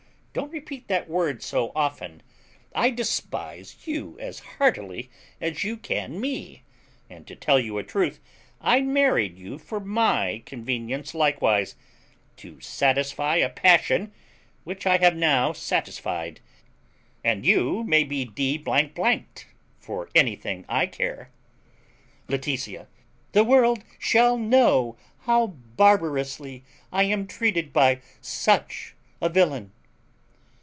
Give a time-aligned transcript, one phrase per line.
[0.33, 2.23] Don't repeat that word so often.
[2.73, 5.09] I despise you as heartily
[5.41, 6.63] as you can me.
[7.09, 8.21] And, to tell you a truth,
[8.61, 11.75] I married you for my convenience likewise,
[12.37, 14.13] to satisfy a passion
[14.63, 16.39] which I have now satisfied,
[17.25, 19.25] and you may be d d
[19.79, 21.29] for anything I care.
[22.29, 22.87] Laetitia.
[23.33, 29.73] The world shall know how barbarously I am treated by such a villain.